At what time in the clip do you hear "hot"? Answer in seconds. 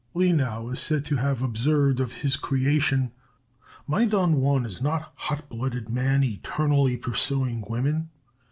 5.13-5.47